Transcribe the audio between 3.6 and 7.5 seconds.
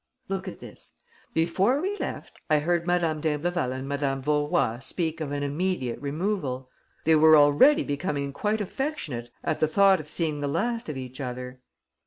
and Madame Vaurois speak of an immediate removal. They were